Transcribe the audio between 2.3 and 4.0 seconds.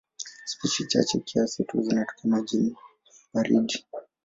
majini baridi.